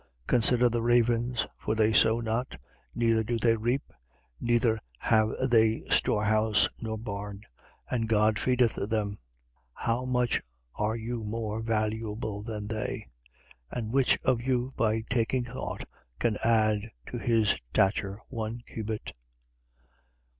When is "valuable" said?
11.61-12.41